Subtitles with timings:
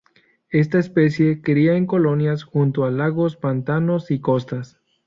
[0.49, 4.79] Esta especie cría en colonias junto a lagos, pantanos y costas.